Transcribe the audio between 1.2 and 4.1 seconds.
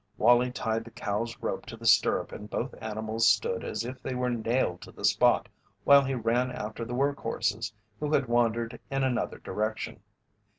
rope to the stirrup and both animals stood as if